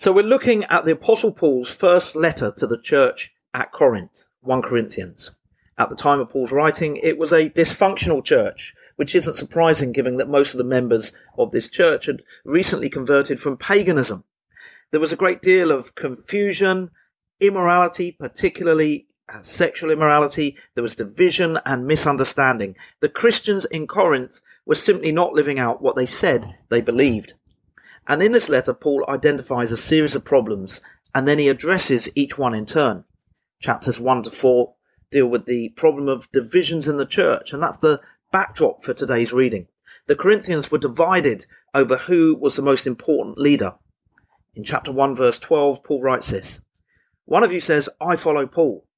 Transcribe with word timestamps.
So 0.00 0.12
we're 0.12 0.22
looking 0.22 0.64
at 0.70 0.86
the 0.86 0.92
Apostle 0.92 1.30
Paul's 1.30 1.70
first 1.70 2.16
letter 2.16 2.50
to 2.56 2.66
the 2.66 2.80
church 2.80 3.34
at 3.52 3.70
Corinth, 3.70 4.24
1 4.40 4.62
Corinthians. 4.62 5.32
At 5.76 5.90
the 5.90 5.94
time 5.94 6.20
of 6.20 6.30
Paul's 6.30 6.52
writing, 6.52 6.96
it 6.96 7.18
was 7.18 7.32
a 7.32 7.50
dysfunctional 7.50 8.24
church, 8.24 8.74
which 8.96 9.14
isn't 9.14 9.36
surprising 9.36 9.92
given 9.92 10.16
that 10.16 10.26
most 10.26 10.54
of 10.54 10.58
the 10.58 10.64
members 10.64 11.12
of 11.36 11.50
this 11.50 11.68
church 11.68 12.06
had 12.06 12.22
recently 12.46 12.88
converted 12.88 13.38
from 13.38 13.58
paganism. 13.58 14.24
There 14.90 15.00
was 15.00 15.12
a 15.12 15.16
great 15.16 15.42
deal 15.42 15.70
of 15.70 15.94
confusion, 15.94 16.92
immorality, 17.38 18.10
particularly 18.10 19.06
uh, 19.28 19.42
sexual 19.42 19.90
immorality. 19.90 20.56
There 20.74 20.82
was 20.82 20.96
division 20.96 21.58
and 21.66 21.86
misunderstanding. 21.86 22.74
The 23.00 23.10
Christians 23.10 23.66
in 23.66 23.86
Corinth 23.86 24.40
were 24.64 24.76
simply 24.76 25.12
not 25.12 25.34
living 25.34 25.58
out 25.58 25.82
what 25.82 25.94
they 25.94 26.06
said 26.06 26.56
they 26.70 26.80
believed. 26.80 27.34
And 28.10 28.24
in 28.24 28.32
this 28.32 28.48
letter, 28.48 28.74
Paul 28.74 29.04
identifies 29.08 29.70
a 29.70 29.76
series 29.76 30.16
of 30.16 30.24
problems 30.24 30.80
and 31.14 31.28
then 31.28 31.38
he 31.38 31.48
addresses 31.48 32.08
each 32.16 32.36
one 32.36 32.56
in 32.56 32.66
turn. 32.66 33.04
Chapters 33.60 34.00
1 34.00 34.24
to 34.24 34.30
4 34.32 34.74
deal 35.12 35.28
with 35.28 35.46
the 35.46 35.68
problem 35.76 36.08
of 36.08 36.28
divisions 36.32 36.88
in 36.88 36.96
the 36.96 37.06
church, 37.06 37.52
and 37.52 37.62
that's 37.62 37.76
the 37.76 38.00
backdrop 38.32 38.82
for 38.82 38.92
today's 38.94 39.32
reading. 39.32 39.68
The 40.08 40.16
Corinthians 40.16 40.72
were 40.72 40.78
divided 40.78 41.46
over 41.72 41.98
who 41.98 42.34
was 42.34 42.56
the 42.56 42.62
most 42.62 42.84
important 42.84 43.38
leader. 43.38 43.74
In 44.56 44.64
chapter 44.64 44.90
1, 44.90 45.14
verse 45.14 45.38
12, 45.38 45.84
Paul 45.84 46.02
writes 46.02 46.32
this 46.32 46.62
One 47.26 47.44
of 47.44 47.52
you 47.52 47.60
says, 47.60 47.88
I 48.00 48.16
follow 48.16 48.44
Paul. 48.44 48.88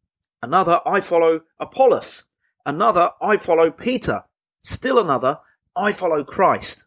Another, 0.43 0.81
I 0.87 1.01
follow 1.01 1.43
Apollos. 1.61 2.25
Another, 2.65 3.11
I 3.21 3.37
follow 3.37 3.71
Peter. 3.71 4.25
Still 4.63 4.99
another, 4.99 5.41
I 5.77 5.93
follow 5.93 6.25
Christ. 6.25 6.87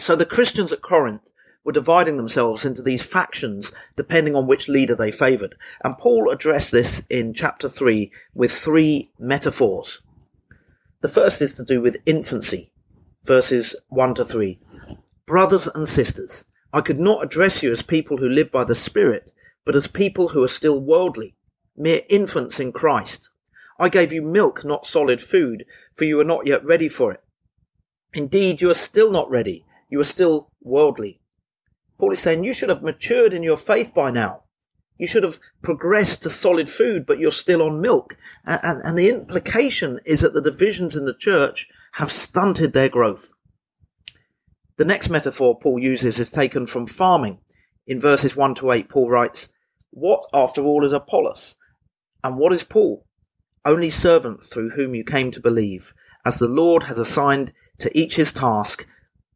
So 0.00 0.14
the 0.14 0.26
Christians 0.26 0.72
at 0.72 0.82
Corinth 0.82 1.27
were 1.68 1.72
dividing 1.72 2.16
themselves 2.16 2.64
into 2.64 2.80
these 2.80 3.02
factions 3.02 3.72
depending 3.94 4.34
on 4.34 4.46
which 4.46 4.70
leader 4.70 4.94
they 4.94 5.12
favoured. 5.12 5.54
And 5.84 5.98
Paul 5.98 6.30
addressed 6.30 6.72
this 6.72 7.02
in 7.10 7.34
chapter 7.34 7.68
3 7.68 8.10
with 8.32 8.50
three 8.50 9.10
metaphors. 9.18 10.00
The 11.02 11.10
first 11.10 11.42
is 11.42 11.54
to 11.56 11.64
do 11.64 11.82
with 11.82 12.02
infancy, 12.06 12.72
verses 13.22 13.76
1 13.88 14.14
to 14.14 14.24
3. 14.24 14.58
Brothers 15.26 15.66
and 15.66 15.86
sisters, 15.86 16.46
I 16.72 16.80
could 16.80 16.98
not 16.98 17.22
address 17.22 17.62
you 17.62 17.70
as 17.70 17.82
people 17.82 18.16
who 18.16 18.30
live 18.30 18.50
by 18.50 18.64
the 18.64 18.74
Spirit, 18.74 19.32
but 19.66 19.76
as 19.76 19.88
people 19.88 20.28
who 20.28 20.42
are 20.42 20.48
still 20.48 20.80
worldly, 20.80 21.34
mere 21.76 22.00
infants 22.08 22.58
in 22.58 22.72
Christ. 22.72 23.28
I 23.78 23.90
gave 23.90 24.10
you 24.10 24.22
milk, 24.22 24.64
not 24.64 24.86
solid 24.86 25.20
food, 25.20 25.66
for 25.92 26.04
you 26.04 26.18
are 26.18 26.24
not 26.24 26.46
yet 26.46 26.64
ready 26.64 26.88
for 26.88 27.12
it. 27.12 27.22
Indeed, 28.14 28.62
you 28.62 28.70
are 28.70 28.74
still 28.74 29.12
not 29.12 29.28
ready. 29.28 29.66
You 29.90 30.00
are 30.00 30.04
still 30.04 30.48
worldly. 30.62 31.20
Paul 31.98 32.12
is 32.12 32.20
saying 32.20 32.44
you 32.44 32.52
should 32.52 32.68
have 32.68 32.82
matured 32.82 33.32
in 33.32 33.42
your 33.42 33.56
faith 33.56 33.92
by 33.92 34.10
now. 34.10 34.44
You 34.98 35.06
should 35.06 35.24
have 35.24 35.40
progressed 35.62 36.22
to 36.22 36.30
solid 36.30 36.68
food, 36.68 37.06
but 37.06 37.18
you're 37.18 37.32
still 37.32 37.62
on 37.62 37.80
milk. 37.80 38.16
And, 38.44 38.60
and, 38.62 38.82
and, 38.82 38.98
the 38.98 39.08
implication 39.08 40.00
is 40.04 40.20
that 40.20 40.34
the 40.34 40.42
divisions 40.42 40.96
in 40.96 41.04
the 41.04 41.14
church 41.14 41.68
have 41.92 42.10
stunted 42.10 42.72
their 42.72 42.88
growth. 42.88 43.30
The 44.76 44.84
next 44.84 45.08
metaphor 45.08 45.58
Paul 45.58 45.80
uses 45.80 46.18
is 46.18 46.30
taken 46.30 46.66
from 46.66 46.86
farming. 46.86 47.38
In 47.86 48.00
verses 48.00 48.36
1 48.36 48.56
to 48.56 48.72
8, 48.72 48.88
Paul 48.88 49.08
writes, 49.08 49.48
What, 49.90 50.24
after 50.32 50.62
all, 50.62 50.84
is 50.84 50.92
Apollos? 50.92 51.56
And 52.22 52.38
what 52.38 52.52
is 52.52 52.64
Paul? 52.64 53.06
Only 53.64 53.90
servant 53.90 54.44
through 54.44 54.70
whom 54.70 54.94
you 54.94 55.04
came 55.04 55.30
to 55.32 55.40
believe, 55.40 55.94
as 56.24 56.38
the 56.38 56.48
Lord 56.48 56.84
has 56.84 56.98
assigned 56.98 57.52
to 57.78 57.96
each 57.96 58.16
his 58.16 58.32
task. 58.32 58.86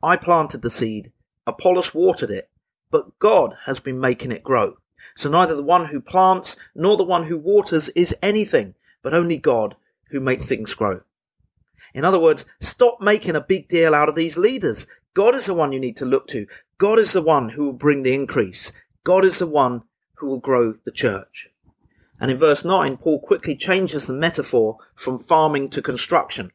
I 0.03 0.17
planted 0.17 0.63
the 0.63 0.71
seed, 0.71 1.13
Apollos 1.47 1.93
watered 1.93 2.31
it, 2.31 2.49
but 2.93 3.19
God 3.19 3.57
has 3.65 3.81
been 3.81 3.99
making 3.99 4.31
it 4.31 4.45
grow. 4.45 4.77
So 5.17 5.29
neither 5.29 5.57
the 5.57 5.63
one 5.63 5.87
who 5.87 6.01
plants 6.01 6.57
nor 6.75 6.97
the 6.97 7.03
one 7.03 7.27
who 7.27 7.37
waters 7.37 7.89
is 7.91 8.15
anything, 8.23 8.75
but 9.03 9.15
only 9.15 9.39
God 9.39 9.75
who 10.11 10.21
makes 10.21 10.47
things 10.47 10.75
grow. 10.75 11.01
In 11.95 12.05
other 12.05 12.21
words, 12.21 12.47
stop 12.61 13.01
making 13.01 13.35
a 13.35 13.41
big 13.41 13.67
deal 13.67 13.95
out 13.95 14.09
of 14.09 14.15
these 14.15 14.37
leaders. 14.37 14.87
God 15.15 15.35
is 15.35 15.47
the 15.47 15.55
one 15.55 15.73
you 15.73 15.81
need 15.81 15.97
to 15.97 16.05
look 16.05 16.29
to. 16.29 16.47
God 16.79 16.99
is 16.99 17.13
the 17.13 17.23
one 17.23 17.51
who 17.51 17.67
will 17.67 17.73
bring 17.73 18.03
the 18.03 18.15
increase. 18.15 18.73
God 19.05 19.25
is 19.25 19.39
the 19.39 19.47
one 19.47 19.83
who 20.15 20.29
will 20.29 20.39
grow 20.39 20.75
the 20.85 20.93
church. 20.93 21.49
And 22.21 22.31
in 22.31 22.39
verse 22.39 22.65
9, 22.65 22.99
Paul 22.99 23.21
quickly 23.21 23.57
changes 23.57 24.07
the 24.07 24.15
metaphor 24.15 24.79
from 24.95 25.19
farming 25.19 25.71
to 25.71 25.83
construction. 25.83 26.53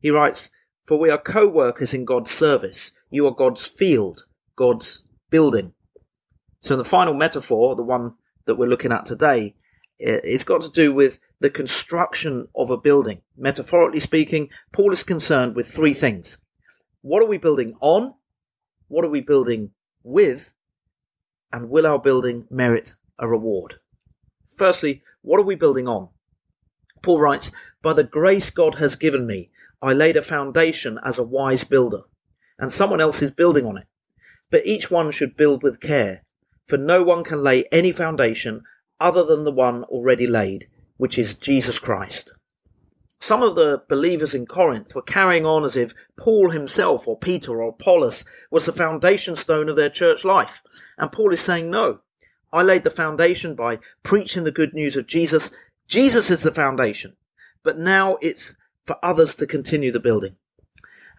He 0.00 0.10
writes, 0.10 0.50
For 0.84 0.98
we 0.98 1.10
are 1.10 1.18
co-workers 1.18 1.92
in 1.92 2.04
God's 2.04 2.30
service. 2.30 2.92
You 3.10 3.26
are 3.26 3.34
God's 3.34 3.66
field, 3.66 4.24
God's 4.56 5.02
building. 5.32 5.72
So 6.60 6.76
the 6.76 6.84
final 6.84 7.14
metaphor, 7.14 7.74
the 7.74 7.82
one 7.82 8.14
that 8.44 8.54
we're 8.54 8.68
looking 8.68 8.92
at 8.92 9.04
today, 9.04 9.56
it's 9.98 10.44
got 10.44 10.60
to 10.62 10.70
do 10.70 10.92
with 10.92 11.18
the 11.40 11.50
construction 11.50 12.46
of 12.54 12.70
a 12.70 12.76
building. 12.76 13.22
Metaphorically 13.36 13.98
speaking, 13.98 14.50
Paul 14.72 14.92
is 14.92 15.02
concerned 15.02 15.56
with 15.56 15.66
three 15.66 15.94
things. 15.94 16.38
What 17.00 17.22
are 17.22 17.26
we 17.26 17.38
building 17.38 17.74
on? 17.80 18.14
What 18.86 19.04
are 19.04 19.10
we 19.10 19.20
building 19.20 19.70
with? 20.04 20.54
And 21.52 21.68
will 21.68 21.86
our 21.86 21.98
building 21.98 22.46
merit 22.50 22.94
a 23.18 23.26
reward? 23.26 23.80
Firstly, 24.56 25.02
what 25.22 25.40
are 25.40 25.44
we 25.44 25.56
building 25.56 25.88
on? 25.88 26.10
Paul 27.02 27.20
writes, 27.20 27.50
By 27.82 27.94
the 27.94 28.04
grace 28.04 28.50
God 28.50 28.76
has 28.76 28.96
given 28.96 29.26
me, 29.26 29.50
I 29.80 29.92
laid 29.92 30.16
a 30.16 30.22
foundation 30.22 30.98
as 31.04 31.18
a 31.18 31.24
wise 31.24 31.64
builder, 31.64 32.02
and 32.58 32.72
someone 32.72 33.00
else 33.00 33.20
is 33.22 33.32
building 33.32 33.66
on 33.66 33.78
it. 33.78 33.86
But 34.52 34.66
each 34.66 34.90
one 34.90 35.10
should 35.10 35.36
build 35.36 35.62
with 35.62 35.80
care, 35.80 36.22
for 36.68 36.76
no 36.76 37.02
one 37.02 37.24
can 37.24 37.42
lay 37.42 37.64
any 37.72 37.90
foundation 37.90 38.62
other 39.00 39.24
than 39.24 39.44
the 39.44 39.50
one 39.50 39.82
already 39.84 40.26
laid, 40.26 40.68
which 40.98 41.18
is 41.18 41.34
Jesus 41.34 41.80
Christ. 41.80 42.34
Some 43.18 43.42
of 43.42 43.54
the 43.54 43.82
believers 43.88 44.34
in 44.34 44.46
Corinth 44.46 44.94
were 44.94 45.02
carrying 45.02 45.46
on 45.46 45.64
as 45.64 45.74
if 45.74 45.94
Paul 46.18 46.50
himself 46.50 47.08
or 47.08 47.18
Peter 47.18 47.62
or 47.62 47.70
Apollos 47.70 48.24
was 48.50 48.66
the 48.66 48.72
foundation 48.72 49.36
stone 49.36 49.68
of 49.68 49.76
their 49.76 49.88
church 49.88 50.24
life. 50.24 50.60
And 50.98 51.10
Paul 51.10 51.32
is 51.32 51.40
saying, 51.40 51.70
no, 51.70 52.00
I 52.52 52.62
laid 52.62 52.84
the 52.84 52.90
foundation 52.90 53.54
by 53.54 53.78
preaching 54.02 54.44
the 54.44 54.50
good 54.50 54.74
news 54.74 54.96
of 54.96 55.06
Jesus. 55.06 55.50
Jesus 55.88 56.30
is 56.30 56.42
the 56.42 56.52
foundation. 56.52 57.16
But 57.62 57.78
now 57.78 58.18
it's 58.20 58.54
for 58.84 58.96
others 59.02 59.34
to 59.36 59.46
continue 59.46 59.92
the 59.92 60.00
building. 60.00 60.36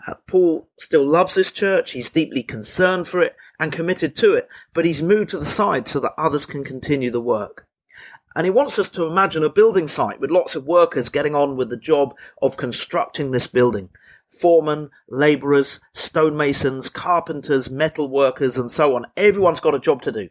Uh, 0.05 0.15
Paul 0.27 0.67
still 0.77 1.05
loves 1.05 1.35
this 1.35 1.51
church. 1.51 1.91
He's 1.91 2.09
deeply 2.09 2.43
concerned 2.43 3.07
for 3.07 3.21
it 3.21 3.35
and 3.59 3.71
committed 3.71 4.15
to 4.17 4.33
it, 4.33 4.49
but 4.73 4.85
he's 4.85 5.01
moved 5.01 5.29
to 5.29 5.37
the 5.37 5.45
side 5.45 5.87
so 5.87 5.99
that 6.01 6.13
others 6.17 6.45
can 6.45 6.63
continue 6.63 7.09
the 7.09 7.21
work. 7.21 7.67
And 8.35 8.45
he 8.45 8.51
wants 8.51 8.79
us 8.79 8.89
to 8.91 9.05
imagine 9.05 9.43
a 9.43 9.49
building 9.49 9.87
site 9.87 10.19
with 10.19 10.31
lots 10.31 10.55
of 10.55 10.65
workers 10.65 11.09
getting 11.09 11.35
on 11.35 11.55
with 11.55 11.69
the 11.69 11.77
job 11.77 12.15
of 12.41 12.57
constructing 12.57 13.31
this 13.31 13.47
building. 13.47 13.89
Foremen, 14.31 14.89
labourers, 15.07 15.79
stonemasons, 15.93 16.89
carpenters, 16.89 17.69
metal 17.69 18.07
workers, 18.09 18.57
and 18.57 18.71
so 18.71 18.95
on. 18.95 19.05
Everyone's 19.15 19.59
got 19.59 19.75
a 19.75 19.79
job 19.79 20.01
to 20.01 20.11
do. 20.11 20.29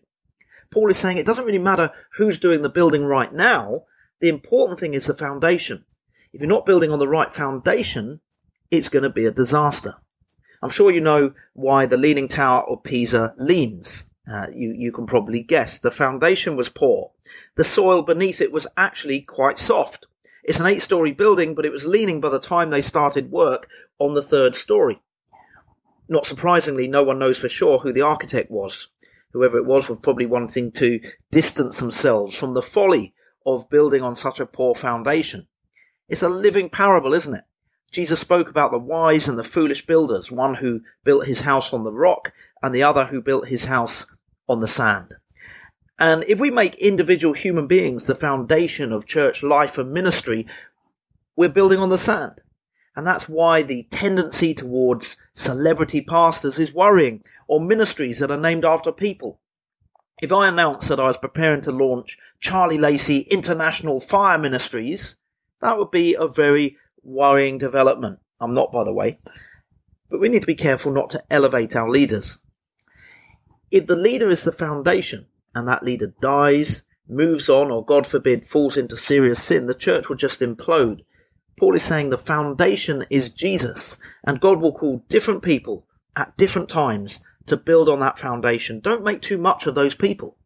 Paul 0.73 0.91
is 0.91 0.97
saying 0.99 1.19
it 1.19 1.27
doesn't 1.27 1.45
really 1.45 1.59
matter 1.59 1.93
who's 2.17 2.41
doing 2.41 2.63
the 2.63 2.69
building 2.69 3.05
right 3.05 3.33
now. 3.33 3.85
The 4.21 4.29
important 4.29 4.81
thing 4.81 4.95
is 4.95 5.07
the 5.07 5.15
foundation. 5.15 5.85
If 6.33 6.41
you're 6.41 6.49
not 6.49 6.67
building 6.67 6.91
on 6.91 6.99
the 6.99 7.07
right 7.07 7.33
foundation, 7.33 8.21
it's 8.73 8.89
going 8.89 9.03
to 9.03 9.11
be 9.11 9.27
a 9.27 9.31
disaster. 9.31 9.95
I'm 10.63 10.71
sure 10.71 10.91
you 10.91 11.03
know 11.03 11.35
why 11.53 11.85
the 11.85 11.99
Leaning 11.99 12.27
Tower 12.27 12.65
of 12.69 12.83
Pisa 12.83 13.35
leans. 13.37 14.07
Uh, 14.27 14.47
you, 14.53 14.73
you 14.73 14.93
can 14.93 15.05
probably 15.05 15.43
guess. 15.43 15.79
The 15.79 15.91
foundation 15.91 16.57
was 16.57 16.71
poor. 16.71 17.11
The 17.57 17.65
soil 17.65 18.03
beneath 18.03 18.41
it 18.41 18.51
was 18.51 18.67
actually 18.77 19.21
quite 19.21 19.59
soft. 19.59 20.07
It's 20.43 20.59
an 20.59 20.67
eight 20.67 20.81
story 20.81 21.13
building, 21.13 21.55
but 21.55 21.67
it 21.67 21.73
was 21.73 21.87
leaning 21.87 22.21
by 22.21 22.31
the 22.31 22.41
time 22.41 22.71
they 22.71 22.81
started 22.81 23.31
work 23.31 23.69
on 23.99 24.15
the 24.15 24.23
third 24.23 24.55
story. 24.55 25.03
Not 26.09 26.27
surprisingly, 26.27 26.89
no 26.89 27.03
one 27.03 27.19
knows 27.19 27.39
for 27.39 27.51
sure 27.51 27.81
who 27.81 27.93
the 27.93 28.01
architect 28.01 28.51
was. 28.51 28.89
Whoever 29.33 29.59
it 29.59 29.67
was 29.67 29.89
was 29.89 29.99
probably 30.01 30.27
wanting 30.27 30.73
to 30.73 31.01
distance 31.31 31.79
themselves 31.79 32.35
from 32.35 32.55
the 32.55 32.63
folly 32.63 33.13
of 33.45 33.69
building 33.69 34.03
on 34.03 34.17
such 34.17 34.41
a 34.41 34.47
poor 34.47 34.75
foundation. 34.75 35.47
It's 36.09 36.23
a 36.23 36.29
living 36.29 36.71
parable, 36.71 37.13
isn't 37.13 37.35
it? 37.35 37.45
Jesus 37.93 38.19
spoke 38.19 38.49
about 38.49 38.71
the 38.71 38.79
wise 38.79 39.29
and 39.29 39.39
the 39.39 39.45
foolish 39.45 39.87
builders, 39.87 40.33
one 40.33 40.57
who 40.57 40.81
built 41.05 41.27
his 41.27 41.43
house 41.43 41.75
on 41.75 41.85
the 41.85 41.93
rock 41.93 42.33
and 42.63 42.75
the 42.75 42.83
other 42.83 43.05
who 43.05 43.21
built 43.21 43.49
his 43.49 43.67
house 43.67 44.07
on 44.49 44.61
the 44.61 44.67
sand. 44.67 45.15
And 45.99 46.25
if 46.27 46.41
we 46.41 46.51
make 46.51 46.75
individual 46.77 47.35
human 47.35 47.67
beings 47.67 48.07
the 48.07 48.15
foundation 48.15 48.93
of 48.93 49.07
church 49.07 49.43
life 49.43 49.77
and 49.77 49.93
ministry, 49.93 50.47
we're 51.37 51.51
building 51.51 51.79
on 51.79 51.91
the 51.91 51.99
sand. 51.99 52.41
And 52.97 53.07
that's 53.07 53.29
why 53.29 53.63
the 53.63 53.85
tendency 53.85 54.55
towards 54.55 55.17
celebrity 55.35 56.01
pastors 56.01 56.59
is 56.59 56.75
worrying, 56.75 57.23
or 57.47 57.61
ministries 57.61 58.19
that 58.19 58.31
are 58.31 58.37
named 58.37 58.65
after 58.65 58.91
people. 58.91 59.39
If 60.21 60.33
I 60.33 60.49
announced 60.49 60.89
that 60.89 61.01
I 61.01 61.07
was 61.07 61.19
preparing 61.19 61.61
to 61.63 61.73
launch 61.73 62.19
Charlie 62.41 62.79
Lacey 62.79 63.21
International 63.31 64.01
Fire 64.01 64.39
Ministries, 64.39 65.17
that 65.61 65.79
would 65.79 65.91
be 65.91 66.15
a 66.15 66.27
very 66.27 66.77
worrying 67.03 67.59
development. 67.59 68.19
I'm 68.41 68.53
not, 68.53 68.73
by 68.73 68.85
the 68.85 68.93
way. 68.93 69.19
But 70.11 70.21
we 70.21 70.29
need 70.29 70.41
to 70.41 70.47
be 70.47 70.55
careful 70.55 70.93
not 70.93 71.11
to 71.11 71.23
elevate 71.31 71.75
our 71.77 71.89
leaders. 71.89 72.39
If 73.71 73.87
the 73.87 73.97
leader 73.97 74.29
is 74.29 74.45
the 74.45 74.53
foundation 74.53 75.27
and 75.55 75.67
that 75.67 75.83
leader 75.83 76.13
dies, 76.21 76.85
moves 77.09 77.49
on, 77.49 77.71
or 77.71 77.85
God 77.85 78.07
forbid, 78.07 78.47
falls 78.47 78.77
into 78.77 78.97
serious 78.97 79.43
sin, 79.43 79.67
the 79.67 79.75
church 79.75 80.09
will 80.09 80.17
just 80.17 80.41
implode. 80.41 81.01
Paul 81.59 81.75
is 81.75 81.83
saying 81.83 82.11
the 82.11 82.19
foundation 82.19 83.05
is 83.11 83.31
Jesus, 83.31 83.99
and 84.25 84.41
God 84.41 84.61
will 84.61 84.73
call 84.73 85.05
different 85.09 85.43
people 85.43 85.87
at 86.17 86.37
different 86.37 86.69
times 86.69 87.21
to 87.47 87.57
build 87.57 87.89
on 87.89 88.01
that 88.01 88.19
foundation. 88.19 88.81
Don't 88.81 89.05
make 89.05 89.23
too 89.23 89.39
much 89.39 89.67
of 89.67 89.75
those 89.75 89.95
people. 89.95 90.37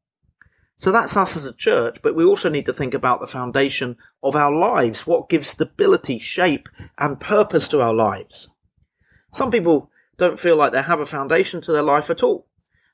So 0.79 0.93
that's 0.93 1.17
us 1.17 1.37
as 1.37 1.47
a 1.47 1.55
church, 1.55 1.99
but 2.03 2.15
we 2.15 2.25
also 2.25 2.51
need 2.51 2.67
to 2.67 2.73
think 2.73 2.93
about 2.93 3.21
the 3.21 3.27
foundation 3.27 3.97
of 4.23 4.37
our 4.37 4.53
lives. 4.53 5.07
What 5.07 5.29
gives 5.29 5.49
stability, 5.49 6.19
shape, 6.19 6.69
and 6.99 7.19
purpose 7.19 7.67
to 7.69 7.81
our 7.81 7.95
lives? 7.95 8.51
Some 9.33 9.51
people 9.51 9.91
don't 10.19 10.39
feel 10.39 10.57
like 10.57 10.73
they 10.73 10.83
have 10.83 11.01
a 11.01 11.07
foundation 11.07 11.61
to 11.63 11.73
their 11.73 11.83
life 11.83 12.11
at 12.11 12.23
all. 12.23 12.47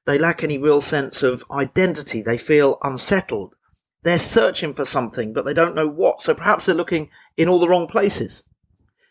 They 0.04 0.18
lack 0.18 0.42
any 0.42 0.58
real 0.58 0.80
sense 0.80 1.22
of 1.22 1.44
identity. 1.50 2.22
They 2.22 2.38
feel 2.38 2.78
unsettled. 2.82 3.56
They're 4.02 4.18
searching 4.18 4.74
for 4.74 4.84
something, 4.84 5.32
but 5.32 5.44
they 5.44 5.54
don't 5.54 5.76
know 5.76 5.88
what. 5.88 6.22
So 6.22 6.34
perhaps 6.34 6.66
they're 6.66 6.74
looking 6.74 7.10
in 7.36 7.48
all 7.48 7.60
the 7.60 7.68
wrong 7.68 7.86
places. 7.86 8.44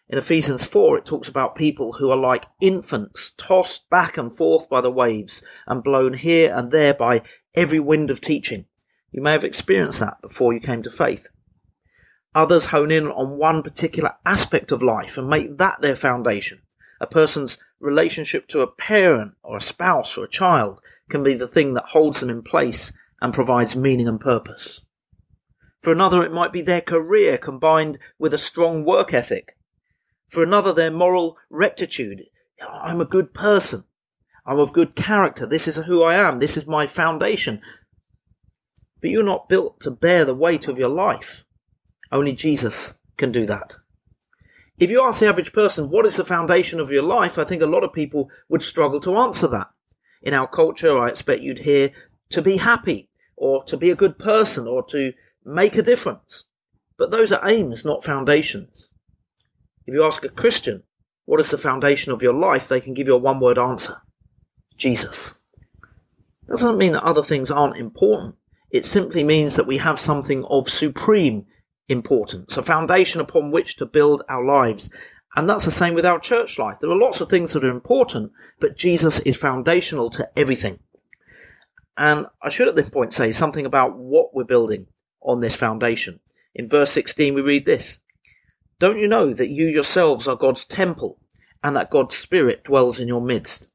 In 0.09 0.17
Ephesians 0.17 0.65
4, 0.65 0.97
it 0.97 1.05
talks 1.05 1.29
about 1.29 1.55
people 1.55 1.93
who 1.93 2.11
are 2.11 2.17
like 2.17 2.47
infants, 2.59 3.31
tossed 3.37 3.89
back 3.89 4.17
and 4.17 4.35
forth 4.35 4.69
by 4.69 4.81
the 4.81 4.91
waves 4.91 5.41
and 5.65 5.81
blown 5.81 6.13
here 6.13 6.53
and 6.53 6.71
there 6.71 6.93
by 6.93 7.21
every 7.55 7.79
wind 7.79 8.09
of 8.11 8.21
teaching. 8.21 8.65
You 9.11 9.21
may 9.21 9.31
have 9.31 9.43
experienced 9.43 9.99
that 9.99 10.21
before 10.21 10.53
you 10.53 10.59
came 10.59 10.83
to 10.83 10.91
faith. 10.91 11.27
Others 12.33 12.67
hone 12.67 12.91
in 12.91 13.07
on 13.07 13.37
one 13.37 13.61
particular 13.61 14.13
aspect 14.25 14.71
of 14.71 14.81
life 14.81 15.17
and 15.17 15.27
make 15.27 15.57
that 15.57 15.81
their 15.81 15.95
foundation. 15.95 16.61
A 17.01 17.07
person's 17.07 17.57
relationship 17.79 18.47
to 18.49 18.61
a 18.61 18.67
parent 18.67 19.33
or 19.43 19.57
a 19.57 19.61
spouse 19.61 20.17
or 20.17 20.25
a 20.25 20.29
child 20.29 20.79
can 21.09 21.23
be 21.23 21.33
the 21.33 21.47
thing 21.47 21.73
that 21.73 21.85
holds 21.87 22.21
them 22.21 22.29
in 22.29 22.41
place 22.41 22.93
and 23.21 23.33
provides 23.33 23.75
meaning 23.75 24.07
and 24.07 24.19
purpose. 24.19 24.81
For 25.81 25.91
another, 25.91 26.23
it 26.23 26.31
might 26.31 26.53
be 26.53 26.61
their 26.61 26.81
career 26.81 27.37
combined 27.37 27.97
with 28.17 28.33
a 28.33 28.37
strong 28.37 28.85
work 28.85 29.13
ethic. 29.13 29.57
For 30.29 30.43
another, 30.43 30.73
their 30.73 30.91
moral 30.91 31.37
rectitude. 31.49 32.23
I'm 32.61 33.01
a 33.01 33.05
good 33.05 33.33
person. 33.33 33.83
I'm 34.45 34.59
of 34.59 34.73
good 34.73 34.95
character. 34.95 35.45
This 35.45 35.67
is 35.67 35.77
who 35.77 36.03
I 36.03 36.15
am. 36.15 36.39
This 36.39 36.57
is 36.57 36.67
my 36.67 36.87
foundation. 36.87 37.61
But 39.01 39.09
you're 39.09 39.23
not 39.23 39.49
built 39.49 39.79
to 39.81 39.91
bear 39.91 40.25
the 40.25 40.35
weight 40.35 40.67
of 40.67 40.77
your 40.77 40.89
life. 40.89 41.45
Only 42.11 42.33
Jesus 42.33 42.93
can 43.17 43.31
do 43.31 43.45
that. 43.45 43.77
If 44.77 44.89
you 44.89 45.03
ask 45.03 45.19
the 45.19 45.27
average 45.27 45.53
person, 45.53 45.89
what 45.89 46.05
is 46.05 46.15
the 46.15 46.25
foundation 46.25 46.79
of 46.79 46.91
your 46.91 47.03
life? 47.03 47.37
I 47.37 47.43
think 47.43 47.61
a 47.61 47.67
lot 47.67 47.83
of 47.83 47.93
people 47.93 48.29
would 48.49 48.63
struggle 48.63 48.99
to 49.01 49.15
answer 49.15 49.47
that. 49.47 49.67
In 50.23 50.33
our 50.33 50.47
culture, 50.47 50.99
I 50.99 51.09
expect 51.09 51.43
you'd 51.43 51.59
hear 51.59 51.91
to 52.29 52.41
be 52.41 52.57
happy, 52.57 53.09
or 53.41 53.63
to 53.63 53.75
be 53.75 53.89
a 53.89 53.95
good 53.95 54.19
person 54.19 54.67
or 54.67 54.83
to 54.85 55.13
make 55.43 55.75
a 55.75 55.81
difference. 55.81 56.45
But 56.95 57.09
those 57.09 57.31
are 57.31 57.49
aims, 57.49 57.83
not 57.83 58.03
foundations. 58.03 58.91
If 59.87 59.95
you 59.95 60.05
ask 60.05 60.23
a 60.23 60.29
Christian, 60.29 60.83
what 61.25 61.39
is 61.39 61.49
the 61.49 61.57
foundation 61.57 62.11
of 62.11 62.21
your 62.21 62.35
life? 62.35 62.67
They 62.67 62.79
can 62.79 62.93
give 62.93 63.07
you 63.07 63.15
a 63.15 63.17
one 63.17 63.39
word 63.39 63.57
answer. 63.57 63.97
Jesus. 64.77 65.35
Doesn't 66.47 66.77
mean 66.77 66.93
that 66.93 67.03
other 67.03 67.23
things 67.23 67.49
aren't 67.49 67.77
important. 67.77 68.35
It 68.71 68.85
simply 68.85 69.23
means 69.23 69.55
that 69.55 69.67
we 69.67 69.77
have 69.77 69.99
something 69.99 70.43
of 70.45 70.69
supreme 70.69 71.45
importance, 71.87 72.57
a 72.57 72.63
foundation 72.63 73.21
upon 73.21 73.51
which 73.51 73.77
to 73.77 73.85
build 73.85 74.23
our 74.29 74.43
lives. 74.43 74.89
And 75.35 75.49
that's 75.49 75.65
the 75.65 75.71
same 75.71 75.93
with 75.93 76.05
our 76.05 76.19
church 76.19 76.57
life. 76.57 76.79
There 76.79 76.89
are 76.89 76.97
lots 76.97 77.21
of 77.21 77.29
things 77.29 77.53
that 77.53 77.63
are 77.63 77.69
important, 77.69 78.31
but 78.59 78.77
Jesus 78.77 79.19
is 79.19 79.37
foundational 79.37 80.09
to 80.11 80.29
everything. 80.37 80.79
And 81.97 82.25
I 82.41 82.49
should 82.49 82.67
at 82.67 82.75
this 82.75 82.89
point 82.89 83.13
say 83.13 83.31
something 83.31 83.65
about 83.65 83.97
what 83.97 84.33
we're 84.33 84.43
building 84.43 84.87
on 85.21 85.39
this 85.39 85.55
foundation. 85.55 86.19
In 86.53 86.67
verse 86.67 86.91
16, 86.91 87.33
we 87.33 87.41
read 87.41 87.65
this 87.65 87.99
Don't 88.79 88.99
you 88.99 89.07
know 89.07 89.33
that 89.33 89.49
you 89.49 89.67
yourselves 89.67 90.27
are 90.27 90.35
God's 90.35 90.65
temple 90.65 91.19
and 91.63 91.75
that 91.75 91.91
God's 91.91 92.17
Spirit 92.17 92.63
dwells 92.63 92.99
in 92.99 93.07
your 93.07 93.21
midst? 93.21 93.69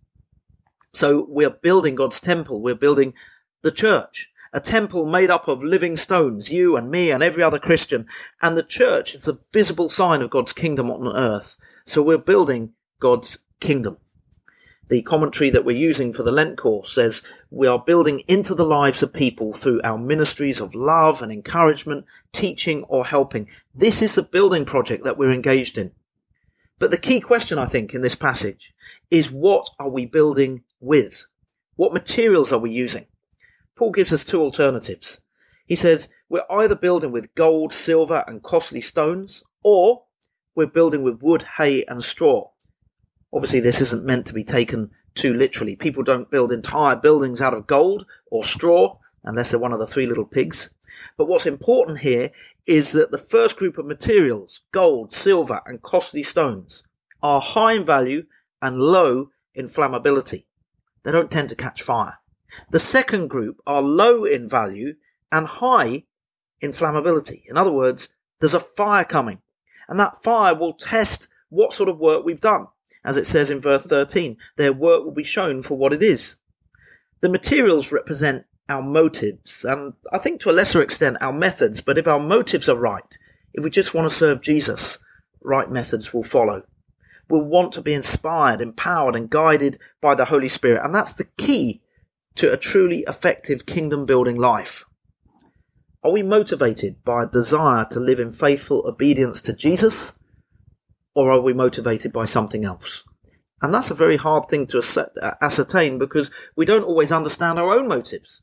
So 0.96 1.26
we're 1.28 1.50
building 1.50 1.94
God's 1.94 2.20
temple. 2.20 2.60
We're 2.60 2.75
building 2.75 3.14
the 3.62 3.70
church, 3.70 4.31
a 4.52 4.60
temple 4.60 5.04
made 5.10 5.31
up 5.31 5.48
of 5.48 5.62
living 5.62 5.96
stones, 5.96 6.50
you 6.50 6.76
and 6.76 6.90
me 6.90 7.10
and 7.10 7.22
every 7.22 7.43
other 7.43 7.58
Christian. 7.58 8.06
And 8.40 8.56
the 8.56 8.62
church 8.62 9.14
is 9.14 9.28
a 9.28 9.38
visible 9.52 9.88
sign 9.88 10.22
of 10.22 10.31
God's 10.31 10.52
kingdom 10.52 10.90
on 10.90 11.16
earth. 11.16 11.56
So 11.84 12.02
we're 12.02 12.19
building 12.19 12.72
God's 13.00 13.38
kingdom 13.60 13.98
the 14.88 15.02
commentary 15.02 15.50
that 15.50 15.64
we're 15.64 15.76
using 15.76 16.12
for 16.12 16.22
the 16.22 16.31
Lent 16.31 16.56
course 16.56 16.93
says 16.93 17.22
we 17.50 17.66
are 17.66 17.78
building 17.78 18.20
into 18.28 18.54
the 18.54 18.64
lives 18.64 19.02
of 19.02 19.12
people 19.12 19.52
through 19.52 19.81
our 19.82 19.98
ministries 19.98 20.60
of 20.60 20.75
love 20.75 21.22
and 21.22 21.32
encouragement, 21.32 22.04
teaching 22.32 22.84
or 22.84 23.06
helping. 23.06 23.48
This 23.75 24.00
is 24.00 24.14
the 24.14 24.22
building 24.22 24.64
project 24.64 25.04
that 25.04 25.19
we're 25.19 25.32
engaged 25.32 25.76
in. 25.76 25.93
But 26.78 26.90
the 26.90 26.98
key 26.98 27.20
question, 27.20 27.58
I 27.58 27.66
think, 27.66 27.94
in 27.94 28.02
this 28.02 28.14
passage 28.14 28.75
is 29.10 29.31
what 29.31 29.69
are 29.78 29.88
we 29.88 30.06
building 30.06 30.62
with? 30.87 31.27
What 31.75 31.93
materials 31.93 32.53
are 32.53 32.59
we 32.59 32.71
using? 32.71 33.06
Paul 33.77 33.91
gives 33.91 34.12
us 34.12 34.25
two 34.25 34.41
alternatives. 34.41 35.21
He 35.67 35.75
says 35.75 36.09
we're 36.29 36.50
either 36.50 36.75
building 36.75 37.12
with 37.12 37.35
gold, 37.35 37.73
silver 37.73 38.25
and 38.27 38.43
costly 38.43 38.81
stones, 38.81 39.43
or 39.62 40.05
we're 40.55 40.67
building 40.67 41.03
with 41.03 41.21
wood, 41.23 41.44
hay 41.59 41.85
and 41.85 42.03
straw. 42.03 42.50
Obviously, 43.33 43.61
this 43.61 43.81
isn't 43.83 44.05
meant 44.05 44.27
to 44.27 44.33
be 44.33 44.44
taken 44.44 44.91
too 45.15 45.35
literally. 45.35 45.77
People 45.77 46.03
don't 46.03 46.31
build 46.31 46.53
entire 46.53 46.97
buildings 46.97 47.43
out 47.43 47.53
of 47.53 47.67
gold 47.67 48.06
or 48.31 48.44
straw 48.44 48.97
unless 49.25 49.50
they're 49.50 49.61
one 49.61 49.73
of 49.73 49.79
the 49.79 49.87
three 49.87 50.06
little 50.06 50.25
pigs. 50.25 50.71
But 51.19 51.27
what's 51.27 51.47
important 51.47 51.99
here 51.99 52.31
is 52.67 52.93
that 52.93 53.11
the 53.11 53.19
first 53.19 53.56
group 53.56 53.77
of 53.77 53.85
materials, 53.85 54.62
gold, 54.73 55.12
silver, 55.12 55.61
and 55.67 55.82
costly 55.82 56.23
stones, 56.23 56.82
are 57.23 57.41
high 57.41 57.75
in 57.75 57.85
value 57.85 58.25
and 58.62 58.79
low 58.79 59.31
in 59.55 59.67
flammability. 59.67 60.45
They 61.06 61.12
don't 61.12 61.31
tend 61.31 61.49
to 61.49 61.56
catch 61.56 61.81
fire. 61.81 62.19
The 62.70 62.79
second 62.79 63.29
group 63.29 63.62
are 63.67 63.81
low 63.81 64.26
in 64.26 64.47
value 64.47 64.97
and 65.32 65.47
high 65.47 66.03
in 66.61 66.73
flammability. 66.73 67.44
In 67.49 67.56
other 67.56 67.73
words, 67.73 68.11
there's 68.41 68.53
a 68.53 68.61
fire 68.61 69.05
coming, 69.05 69.41
and 69.88 69.99
that 69.99 70.23
fire 70.23 70.55
will 70.55 70.75
test 70.75 71.29
what 71.49 71.73
sort 71.73 71.88
of 71.88 71.99
work 71.99 72.26
we've 72.26 72.41
done 72.41 72.67
as 73.06 73.17
it 73.17 73.26
says 73.26 73.50
in 73.50 73.61
verse 73.61 73.85
13, 73.85 74.37
their 74.56 74.73
work 74.73 75.05
will 75.05 75.12
be 75.12 75.25
shown 75.25 75.62
for 75.62 75.79
what 75.79 75.93
it 75.93 76.03
is. 76.03 76.35
The 77.20 77.29
materials 77.29 77.93
represent 77.93 78.44
our 78.69 78.82
motives, 78.82 79.64
and 79.64 79.93
I 80.13 80.19
think 80.19 80.41
to 80.41 80.51
a 80.51 80.53
lesser 80.53 80.82
extent 80.82 81.19
our 81.20 81.32
methods, 81.32 81.81
but 81.81 81.98
if 81.98 82.08
our 82.08 82.19
motives 82.19 82.69
are 82.69 82.77
right, 82.77 83.17
if 83.55 83.63
we 83.63 83.70
just 83.70 83.94
want 83.94 84.10
to 84.10 84.15
serve 84.15 84.43
Jesus, 84.43 84.98
right 85.41 85.70
methods 85.70 86.13
will 86.13 86.25
follow. 86.25 86.65
We'll 87.29 87.43
want 87.43 87.73
to 87.73 87.83
be 87.83 87.93
inspired, 87.93 88.61
empowered, 88.61 89.17
and 89.17 89.29
guided 89.29 89.79
by 90.01 90.15
the 90.15 90.27
Holy 90.27 90.49
Spirit, 90.49 90.85
and 90.85 90.95
that's 90.95 91.15
the 91.15 91.29
key 91.37 91.83
to 92.37 92.53
a 92.53 92.56
truly 92.56 93.05
effective 93.09 93.67
kingdom 93.67 94.06
building 94.06 94.37
life. 94.37 94.85
Are 96.05 96.13
we 96.13 96.23
motivated 96.23 97.03
by 97.05 97.25
a 97.25 97.27
desire 97.27 97.85
to 97.91 97.99
live 97.99 98.21
in 98.21 98.31
faithful 98.31 98.87
obedience 98.87 99.43
to 99.43 99.53
Jesus? 99.53 100.17
or 101.17 101.33
are 101.33 101.41
we 101.41 101.55
motivated 101.55 102.13
by 102.13 102.27
something 102.27 102.65
else? 102.65 103.03
And 103.63 103.73
that's 103.73 103.91
a 103.91 103.95
very 103.95 104.19
hard 104.19 104.49
thing 104.49 104.67
to 104.69 104.79
uh, 105.23 105.31
ascertain 105.41 105.99
because 105.99 106.31
we 106.55 106.67
don't 106.67 106.85
always 106.85 107.11
understand 107.11 107.59
our 107.59 107.73
own 107.73 107.89
motives. 107.89 108.43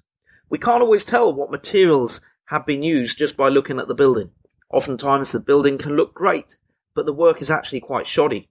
We 0.49 0.57
can't 0.57 0.81
always 0.81 1.03
tell 1.03 1.31
what 1.31 1.51
materials 1.51 2.19
have 2.45 2.65
been 2.65 2.81
used 2.81 3.19
just 3.19 3.37
by 3.37 3.49
looking 3.49 3.79
at 3.79 3.87
the 3.87 3.93
building. 3.93 4.31
Oftentimes 4.71 5.31
the 5.31 5.39
building 5.39 5.77
can 5.77 5.95
look 5.95 6.15
great, 6.15 6.57
but 6.95 7.05
the 7.05 7.13
work 7.13 7.41
is 7.41 7.51
actually 7.51 7.79
quite 7.79 8.07
shoddy. 8.07 8.49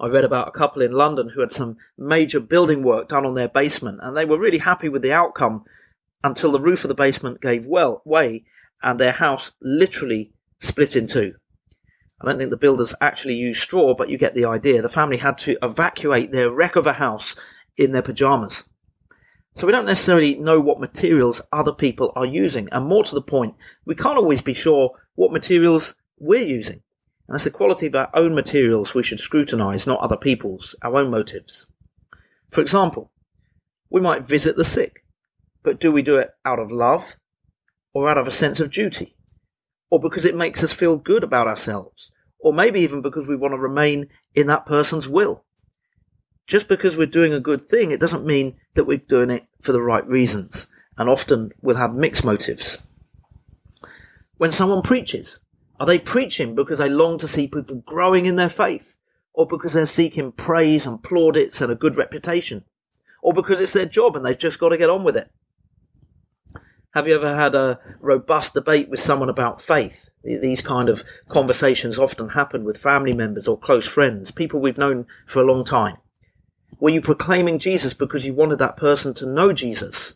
I 0.00 0.06
read 0.06 0.24
about 0.24 0.48
a 0.48 0.52
couple 0.52 0.82
in 0.82 0.92
London 0.92 1.30
who 1.30 1.40
had 1.40 1.52
some 1.52 1.76
major 1.98 2.40
building 2.40 2.82
work 2.82 3.08
done 3.08 3.24
on 3.24 3.34
their 3.34 3.48
basement 3.48 4.00
and 4.02 4.16
they 4.16 4.24
were 4.24 4.38
really 4.38 4.58
happy 4.58 4.88
with 4.88 5.02
the 5.02 5.12
outcome 5.12 5.64
until 6.22 6.52
the 6.52 6.60
roof 6.60 6.84
of 6.84 6.88
the 6.88 6.94
basement 6.94 7.40
gave 7.40 7.66
well 7.66 8.02
way 8.04 8.44
and 8.82 8.98
their 8.98 9.12
house 9.12 9.52
literally 9.60 10.32
split 10.60 10.96
in 10.96 11.06
two. 11.06 11.34
I 12.20 12.26
don't 12.26 12.38
think 12.38 12.50
the 12.50 12.56
builders 12.56 12.94
actually 13.00 13.34
used 13.34 13.60
straw, 13.60 13.94
but 13.94 14.08
you 14.08 14.16
get 14.16 14.34
the 14.34 14.46
idea. 14.46 14.80
The 14.80 14.88
family 14.88 15.18
had 15.18 15.36
to 15.38 15.58
evacuate 15.62 16.32
their 16.32 16.50
wreck 16.50 16.76
of 16.76 16.86
a 16.86 16.94
house 16.94 17.36
in 17.76 17.92
their 17.92 18.02
pajamas. 18.02 18.64
So 19.56 19.66
we 19.66 19.72
don't 19.72 19.86
necessarily 19.86 20.34
know 20.34 20.60
what 20.60 20.80
materials 20.80 21.42
other 21.52 21.72
people 21.72 22.12
are 22.16 22.26
using. 22.26 22.68
And 22.72 22.86
more 22.86 23.04
to 23.04 23.14
the 23.14 23.22
point, 23.22 23.54
we 23.84 23.94
can't 23.94 24.18
always 24.18 24.42
be 24.42 24.54
sure 24.54 24.92
what 25.14 25.32
materials 25.32 25.94
we're 26.18 26.44
using. 26.44 26.82
And 27.26 27.34
it's 27.34 27.44
the 27.44 27.50
quality 27.50 27.86
of 27.86 27.94
our 27.94 28.10
own 28.14 28.34
materials 28.34 28.94
we 28.94 29.02
should 29.02 29.20
scrutinize, 29.20 29.86
not 29.86 30.00
other 30.00 30.16
people's, 30.16 30.74
our 30.82 30.96
own 30.96 31.10
motives. 31.10 31.66
For 32.50 32.60
example, 32.60 33.10
we 33.90 34.00
might 34.00 34.28
visit 34.28 34.56
the 34.56 34.64
sick, 34.64 35.04
but 35.62 35.80
do 35.80 35.90
we 35.90 36.02
do 36.02 36.18
it 36.18 36.30
out 36.44 36.58
of 36.58 36.70
love 36.70 37.16
or 37.92 38.08
out 38.08 38.18
of 38.18 38.26
a 38.26 38.30
sense 38.30 38.60
of 38.60 38.70
duty? 38.70 39.14
or 39.94 40.00
because 40.00 40.24
it 40.24 40.34
makes 40.34 40.64
us 40.64 40.72
feel 40.72 40.96
good 40.96 41.22
about 41.22 41.46
ourselves, 41.46 42.10
or 42.40 42.52
maybe 42.52 42.80
even 42.80 43.00
because 43.00 43.28
we 43.28 43.36
want 43.36 43.52
to 43.52 43.58
remain 43.58 44.08
in 44.34 44.48
that 44.48 44.66
person's 44.66 45.08
will. 45.08 45.44
just 46.48 46.66
because 46.66 46.96
we're 46.96 47.06
doing 47.06 47.32
a 47.32 47.38
good 47.38 47.68
thing, 47.68 47.92
it 47.92 48.00
doesn't 48.00 48.26
mean 48.26 48.56
that 48.74 48.86
we're 48.86 48.98
doing 48.98 49.30
it 49.30 49.44
for 49.62 49.70
the 49.70 49.80
right 49.80 50.04
reasons. 50.08 50.66
And 50.98 51.08
often 51.08 51.52
we'll 51.62 51.76
have 51.76 51.94
mixed 51.94 52.24
motives. 52.24 52.78
When 54.36 54.50
someone 54.50 54.82
preaches, 54.82 55.38
are 55.80 55.86
they 55.86 55.98
preaching 55.98 56.54
because 56.54 56.78
they 56.78 56.88
long 56.88 57.18
to 57.18 57.28
see 57.28 57.48
people 57.48 57.82
growing 57.86 58.26
in 58.26 58.36
their 58.36 58.48
faith? 58.48 58.96
Or 59.32 59.46
because 59.46 59.72
they're 59.72 59.86
seeking 59.86 60.30
praise 60.30 60.86
and 60.86 61.02
plaudits 61.02 61.60
and 61.60 61.72
a 61.72 61.74
good 61.74 61.96
reputation? 61.96 62.64
Or 63.20 63.32
because 63.32 63.60
it's 63.60 63.72
their 63.72 63.86
job 63.86 64.14
and 64.14 64.24
they've 64.24 64.38
just 64.38 64.60
got 64.60 64.68
to 64.68 64.78
get 64.78 64.90
on 64.90 65.02
with 65.02 65.16
it? 65.16 65.30
Have 66.92 67.08
you 67.08 67.16
ever 67.16 67.34
had 67.34 67.56
a 67.56 67.80
robust 67.98 68.54
debate 68.54 68.88
with 68.88 69.00
someone 69.00 69.28
about 69.28 69.60
faith? 69.60 70.08
These 70.22 70.62
kind 70.62 70.88
of 70.88 71.02
conversations 71.28 71.98
often 71.98 72.30
happen 72.30 72.62
with 72.62 72.76
family 72.76 73.12
members 73.12 73.48
or 73.48 73.58
close 73.58 73.88
friends, 73.88 74.30
people 74.30 74.60
we've 74.60 74.78
known 74.78 75.06
for 75.26 75.42
a 75.42 75.44
long 75.44 75.64
time. 75.64 75.96
Were 76.78 76.90
you 76.90 77.00
proclaiming 77.00 77.58
Jesus 77.58 77.94
because 77.94 78.24
you 78.24 78.32
wanted 78.32 78.60
that 78.60 78.76
person 78.76 79.12
to 79.14 79.26
know 79.26 79.52
Jesus 79.52 80.14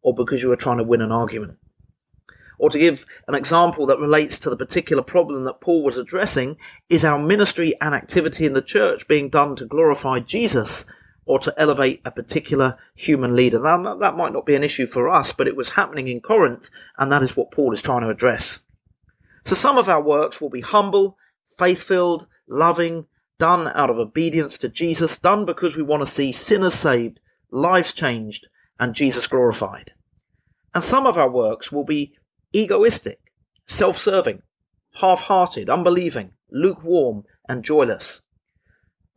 or 0.00 0.14
because 0.14 0.42
you 0.42 0.48
were 0.48 0.56
trying 0.56 0.78
to 0.78 0.84
win 0.84 1.02
an 1.02 1.12
argument? 1.12 1.58
Or 2.58 2.70
to 2.70 2.78
give 2.78 3.04
an 3.26 3.34
example 3.34 3.86
that 3.86 3.98
relates 3.98 4.38
to 4.40 4.50
the 4.50 4.56
particular 4.56 5.02
problem 5.02 5.44
that 5.44 5.60
Paul 5.60 5.82
was 5.82 5.98
addressing, 5.98 6.56
is 6.88 7.04
our 7.04 7.18
ministry 7.18 7.74
and 7.80 7.94
activity 7.94 8.46
in 8.46 8.52
the 8.52 8.62
church 8.62 9.08
being 9.08 9.28
done 9.28 9.56
to 9.56 9.66
glorify 9.66 10.20
Jesus 10.20 10.86
or 11.26 11.38
to 11.38 11.54
elevate 11.56 12.02
a 12.04 12.10
particular 12.10 12.76
human 12.94 13.34
leader. 13.34 13.58
Now, 13.58 13.96
that 13.96 14.16
might 14.16 14.32
not 14.32 14.44
be 14.44 14.54
an 14.54 14.62
issue 14.62 14.86
for 14.86 15.08
us, 15.08 15.32
but 15.32 15.48
it 15.48 15.56
was 15.56 15.70
happening 15.70 16.06
in 16.08 16.20
Corinth, 16.20 16.70
and 16.98 17.10
that 17.10 17.22
is 17.22 17.36
what 17.36 17.50
Paul 17.50 17.72
is 17.72 17.82
trying 17.82 18.02
to 18.02 18.10
address. 18.10 18.58
So 19.44 19.54
some 19.54 19.78
of 19.78 19.88
our 19.88 20.02
works 20.02 20.40
will 20.40 20.50
be 20.50 20.60
humble, 20.60 21.16
faith-filled, 21.58 22.26
loving, 22.48 23.06
done 23.38 23.72
out 23.74 23.90
of 23.90 23.98
obedience 23.98 24.58
to 24.58 24.68
Jesus, 24.68 25.18
done 25.18 25.46
because 25.46 25.76
we 25.76 25.82
want 25.82 26.02
to 26.02 26.10
see 26.10 26.30
sinners 26.30 26.74
saved, 26.74 27.20
lives 27.50 27.92
changed, 27.92 28.46
and 28.78 28.94
Jesus 28.94 29.26
glorified. 29.26 29.92
And 30.74 30.82
some 30.82 31.06
of 31.06 31.16
our 31.16 31.30
works 31.30 31.72
will 31.72 31.84
be 31.84 32.14
egoistic, 32.54 33.20
self-serving, 33.66 34.42
half-hearted, 35.00 35.68
unbelieving, 35.68 36.32
lukewarm, 36.50 37.24
and 37.48 37.64
joyless. 37.64 38.20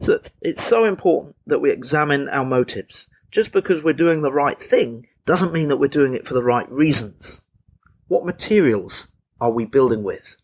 So 0.02 0.20
it's 0.42 0.64
so 0.64 0.86
important 0.86 1.36
that 1.46 1.60
we 1.60 1.72
examine 1.72 2.28
our 2.30 2.46
motives. 2.46 3.08
Just 3.32 3.52
because 3.52 3.84
we're 3.84 3.94
doing 3.94 4.22
the 4.22 4.32
right 4.32 4.60
thing 4.60 5.08
doesn't 5.26 5.54
mean 5.54 5.70
that 5.70 5.78
we're 5.78 5.88
doing 5.88 6.14
it 6.14 6.28
for 6.28 6.34
the 6.34 6.44
right 6.44 6.70
reasons. 6.72 7.42
What 8.08 8.26
materials 8.26 9.10
are 9.40 9.52
we 9.52 9.66
building 9.66 10.04
with? 10.04 10.38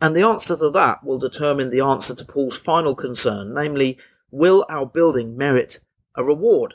And 0.00 0.14
the 0.14 0.26
answer 0.26 0.56
to 0.56 0.70
that 0.70 1.02
will 1.02 1.18
determine 1.18 1.70
the 1.70 1.80
answer 1.80 2.14
to 2.14 2.24
Paul's 2.24 2.58
final 2.58 2.94
concern, 2.94 3.54
namely, 3.54 3.96
will 4.30 4.66
our 4.68 4.84
building 4.84 5.36
merit 5.36 5.80
a 6.14 6.22
reward? 6.22 6.74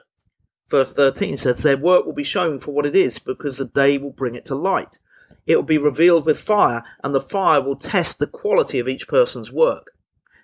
Verse 0.69 0.91
13 0.93 1.37
says, 1.37 1.63
Their 1.63 1.77
work 1.77 2.05
will 2.05 2.13
be 2.13 2.23
shown 2.23 2.59
for 2.59 2.71
what 2.71 2.85
it 2.85 2.95
is, 2.95 3.19
because 3.19 3.57
the 3.57 3.65
day 3.65 3.97
will 3.97 4.11
bring 4.11 4.35
it 4.35 4.45
to 4.45 4.55
light. 4.55 4.99
It 5.47 5.55
will 5.55 5.63
be 5.63 5.77
revealed 5.77 6.25
with 6.25 6.39
fire, 6.39 6.83
and 7.03 7.13
the 7.13 7.19
fire 7.19 7.61
will 7.61 7.75
test 7.75 8.19
the 8.19 8.27
quality 8.27 8.77
of 8.79 8.87
each 8.87 9.07
person's 9.07 9.51
work. 9.51 9.91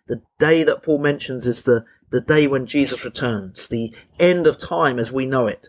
The 0.07 0.21
day 0.39 0.63
that 0.63 0.83
Paul 0.83 0.99
mentions 0.99 1.45
is 1.45 1.63
the, 1.63 1.85
the 2.09 2.21
day 2.21 2.47
when 2.47 2.65
Jesus 2.65 3.05
returns, 3.05 3.67
the 3.67 3.93
end 4.19 4.47
of 4.47 4.57
time 4.57 4.99
as 4.99 5.11
we 5.11 5.25
know 5.25 5.47
it. 5.47 5.67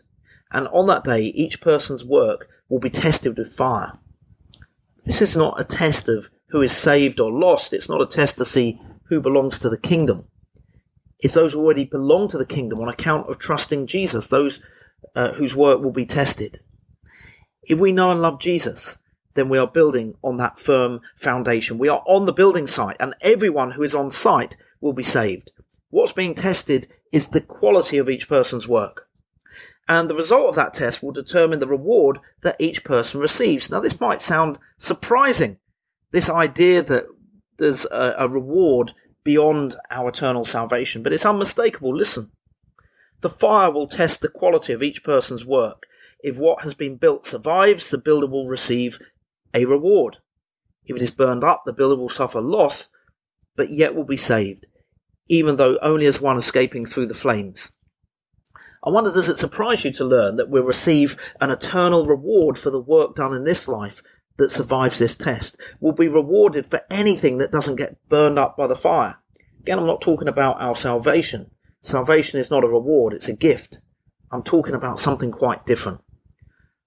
And 0.50 0.68
on 0.68 0.86
that 0.86 1.04
day, 1.04 1.20
each 1.20 1.60
person's 1.60 2.04
work 2.04 2.48
will 2.68 2.78
be 2.78 2.90
tested 2.90 3.36
with 3.36 3.54
fire. 3.54 3.98
This 5.04 5.20
is 5.20 5.36
not 5.36 5.60
a 5.60 5.64
test 5.64 6.08
of 6.08 6.28
who 6.48 6.62
is 6.62 6.72
saved 6.72 7.20
or 7.20 7.30
lost. 7.30 7.72
It's 7.72 7.88
not 7.88 8.00
a 8.00 8.06
test 8.06 8.38
to 8.38 8.44
see 8.44 8.80
who 9.08 9.20
belongs 9.20 9.58
to 9.58 9.68
the 9.68 9.78
kingdom. 9.78 10.26
It's 11.20 11.34
those 11.34 11.54
who 11.54 11.60
already 11.60 11.84
belong 11.84 12.28
to 12.28 12.38
the 12.38 12.46
kingdom 12.46 12.80
on 12.80 12.88
account 12.88 13.28
of 13.28 13.38
trusting 13.38 13.86
Jesus, 13.86 14.26
those 14.26 14.60
uh, 15.14 15.32
whose 15.32 15.56
work 15.56 15.80
will 15.80 15.92
be 15.92 16.06
tested. 16.06 16.60
If 17.62 17.78
we 17.78 17.92
know 17.92 18.10
and 18.10 18.20
love 18.20 18.38
Jesus, 18.38 18.98
then 19.34 19.48
we 19.48 19.58
are 19.58 19.66
building 19.66 20.14
on 20.22 20.36
that 20.38 20.58
firm 20.58 21.00
foundation. 21.16 21.78
We 21.78 21.88
are 21.88 22.02
on 22.06 22.26
the 22.26 22.32
building 22.32 22.66
site 22.66 22.96
and 23.00 23.14
everyone 23.20 23.72
who 23.72 23.82
is 23.82 23.94
on 23.94 24.10
site 24.10 24.56
will 24.80 24.92
be 24.92 25.02
saved. 25.02 25.52
What's 25.90 26.12
being 26.12 26.34
tested 26.34 26.88
is 27.12 27.28
the 27.28 27.40
quality 27.40 27.98
of 27.98 28.08
each 28.08 28.28
person's 28.28 28.68
work. 28.68 29.08
And 29.88 30.10
the 30.10 30.14
result 30.14 30.48
of 30.48 30.54
that 30.56 30.74
test 30.74 31.02
will 31.02 31.12
determine 31.12 31.60
the 31.60 31.68
reward 31.68 32.18
that 32.42 32.56
each 32.58 32.82
person 32.82 33.20
receives. 33.20 33.70
Now, 33.70 33.80
this 33.80 34.00
might 34.00 34.20
sound 34.20 34.58
surprising. 34.78 35.58
This 36.10 36.28
idea 36.28 36.82
that 36.82 37.06
there's 37.58 37.84
a, 37.86 38.14
a 38.18 38.28
reward 38.28 38.92
beyond 39.26 39.74
our 39.90 40.10
eternal 40.10 40.44
salvation, 40.44 41.02
but 41.02 41.12
it's 41.12 41.26
unmistakable. 41.26 41.94
Listen. 41.94 42.30
The 43.22 43.28
fire 43.28 43.72
will 43.72 43.88
test 43.88 44.20
the 44.20 44.28
quality 44.28 44.72
of 44.72 44.84
each 44.84 45.02
person's 45.02 45.44
work. 45.44 45.82
If 46.22 46.36
what 46.38 46.62
has 46.62 46.74
been 46.74 46.96
built 46.96 47.26
survives, 47.26 47.90
the 47.90 47.98
builder 47.98 48.28
will 48.28 48.46
receive 48.46 49.00
a 49.52 49.64
reward. 49.64 50.18
If 50.84 50.94
it 50.96 51.02
is 51.02 51.10
burned 51.10 51.42
up, 51.42 51.64
the 51.66 51.72
builder 51.72 51.96
will 51.96 52.08
suffer 52.08 52.40
loss, 52.40 52.88
but 53.56 53.72
yet 53.72 53.96
will 53.96 54.04
be 54.04 54.16
saved, 54.16 54.66
even 55.28 55.56
though 55.56 55.76
only 55.82 56.06
as 56.06 56.20
one 56.20 56.38
escaping 56.38 56.86
through 56.86 57.06
the 57.06 57.14
flames. 57.14 57.72
I 58.84 58.90
wonder, 58.90 59.10
does 59.10 59.28
it 59.28 59.38
surprise 59.38 59.84
you 59.84 59.92
to 59.94 60.04
learn 60.04 60.36
that 60.36 60.48
we'll 60.48 60.62
receive 60.62 61.16
an 61.40 61.50
eternal 61.50 62.06
reward 62.06 62.58
for 62.58 62.70
the 62.70 62.80
work 62.80 63.16
done 63.16 63.34
in 63.34 63.42
this 63.42 63.66
life 63.66 64.02
that 64.36 64.50
survives 64.50 64.98
this 64.98 65.16
test? 65.16 65.56
We'll 65.80 65.92
be 65.92 66.08
rewarded 66.08 66.66
for 66.66 66.82
anything 66.90 67.38
that 67.38 67.52
doesn't 67.52 67.76
get 67.76 67.96
burned 68.08 68.38
up 68.38 68.56
by 68.56 68.66
the 68.66 68.76
fire. 68.76 69.18
Again, 69.60 69.78
I'm 69.78 69.86
not 69.86 70.00
talking 70.00 70.28
about 70.28 70.60
our 70.60 70.76
salvation. 70.76 71.50
Salvation 71.82 72.40
is 72.40 72.50
not 72.50 72.64
a 72.64 72.68
reward, 72.68 73.12
it's 73.12 73.28
a 73.28 73.32
gift. 73.32 73.80
I'm 74.30 74.42
talking 74.42 74.74
about 74.74 74.98
something 74.98 75.30
quite 75.30 75.66
different. 75.66 76.00